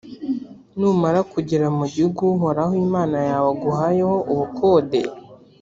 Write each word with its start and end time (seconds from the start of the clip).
numara 0.79 1.19
kugera 1.31 1.67
mu 1.77 1.85
gihugu 1.93 2.21
uhoraho 2.35 2.73
imana 2.85 3.17
yawe 3.29 3.47
aguhayeho 3.53 4.17
ubukonde, 4.31 4.99